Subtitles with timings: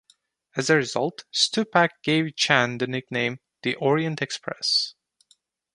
[0.55, 4.95] As a result, Stupak gave Chan the nickname "The Orient Express".